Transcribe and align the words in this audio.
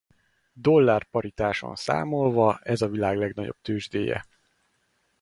Dollár-paritáson 0.53 1.75
számolva 1.75 2.59
ez 2.63 2.81
a 2.81 2.89
világ 2.89 3.17
legnagyobb 3.17 3.57
tőzsdéje. 3.61 4.25